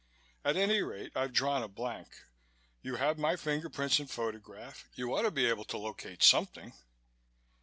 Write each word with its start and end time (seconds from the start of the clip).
At 0.43 0.57
any 0.57 0.81
rate, 0.81 1.11
I've 1.15 1.31
drawn 1.31 1.61
a 1.61 1.67
blank. 1.67 2.23
You 2.81 2.95
have 2.95 3.19
my 3.19 3.35
fingerprints 3.35 3.99
and 3.99 4.09
photograph. 4.09 4.89
You 4.95 5.15
ought 5.15 5.21
to 5.21 5.29
be 5.29 5.45
able 5.45 5.65
to 5.65 5.77
locate 5.77 6.23
something." 6.23 6.73